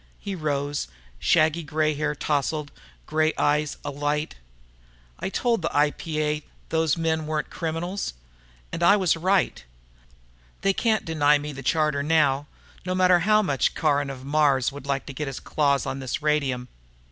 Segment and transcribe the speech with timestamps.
[0.17, 0.87] He rose,
[1.19, 2.71] shaggy grey hair tousled,
[3.05, 4.33] grey eyes alight.
[5.19, 8.15] "I told the IPA those men weren't criminals.
[8.71, 9.63] And I was right.
[10.61, 12.47] They can't deny me the charter now.
[12.83, 16.19] No matter how much Caron of Mars would like to get his claws on this
[16.19, 16.67] radium."